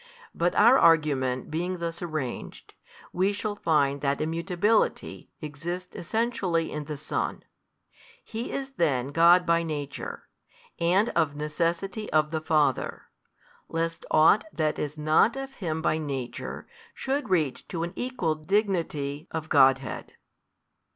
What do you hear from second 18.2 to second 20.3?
dignity of Godhead.